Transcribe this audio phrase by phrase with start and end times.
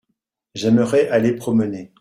[0.55, 1.89] J’aimerais aller promener.